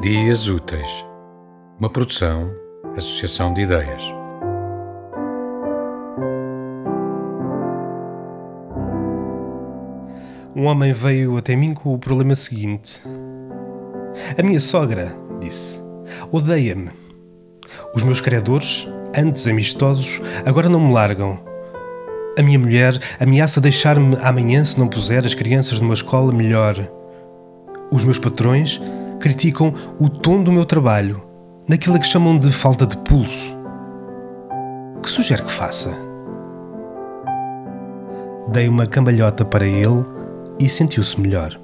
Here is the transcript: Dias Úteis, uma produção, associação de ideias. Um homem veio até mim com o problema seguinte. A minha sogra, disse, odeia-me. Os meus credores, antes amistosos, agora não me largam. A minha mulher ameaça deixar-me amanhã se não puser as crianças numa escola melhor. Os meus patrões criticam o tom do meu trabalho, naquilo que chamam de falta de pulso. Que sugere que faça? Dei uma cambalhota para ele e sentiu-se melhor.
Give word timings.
Dias 0.00 0.48
Úteis, 0.48 1.04
uma 1.78 1.90
produção, 1.90 2.50
associação 2.96 3.52
de 3.52 3.60
ideias. 3.60 4.02
Um 10.56 10.64
homem 10.64 10.94
veio 10.94 11.36
até 11.36 11.54
mim 11.54 11.74
com 11.74 11.92
o 11.92 11.98
problema 11.98 12.34
seguinte. 12.34 13.02
A 14.38 14.42
minha 14.42 14.58
sogra, 14.58 15.14
disse, 15.38 15.82
odeia-me. 16.32 16.88
Os 17.94 18.02
meus 18.02 18.22
credores, 18.22 18.88
antes 19.14 19.46
amistosos, 19.46 20.18
agora 20.46 20.70
não 20.70 20.80
me 20.80 20.94
largam. 20.94 21.38
A 22.38 22.42
minha 22.42 22.58
mulher 22.58 22.98
ameaça 23.20 23.60
deixar-me 23.60 24.16
amanhã 24.22 24.64
se 24.64 24.78
não 24.78 24.88
puser 24.88 25.26
as 25.26 25.34
crianças 25.34 25.78
numa 25.78 25.92
escola 25.92 26.32
melhor. 26.32 26.88
Os 27.92 28.02
meus 28.02 28.18
patrões 28.18 28.80
criticam 29.20 29.72
o 30.00 30.08
tom 30.08 30.42
do 30.42 30.50
meu 30.50 30.64
trabalho, 30.64 31.22
naquilo 31.68 32.00
que 32.00 32.06
chamam 32.06 32.38
de 32.38 32.50
falta 32.50 32.86
de 32.86 32.96
pulso. 32.96 33.56
Que 35.02 35.08
sugere 35.08 35.44
que 35.44 35.52
faça? 35.52 35.96
Dei 38.48 38.68
uma 38.68 38.86
cambalhota 38.86 39.44
para 39.44 39.66
ele 39.66 40.04
e 40.58 40.68
sentiu-se 40.68 41.20
melhor. 41.20 41.56